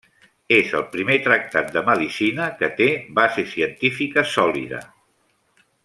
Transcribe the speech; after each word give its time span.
És 0.55 0.71
el 0.77 0.85
primer 0.93 1.17
tractat 1.25 1.69
de 1.75 1.83
medicina 1.89 2.47
que 2.63 2.71
té 2.81 2.89
base 3.21 3.47
científica 3.53 4.25
sòlida. 4.35 4.85